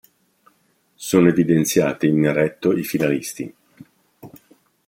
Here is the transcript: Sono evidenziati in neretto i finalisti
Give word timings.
Sono 0.95 1.27
evidenziati 1.29 2.07
in 2.07 2.19
neretto 2.21 2.75
i 2.75 2.81
finalisti 2.83 3.53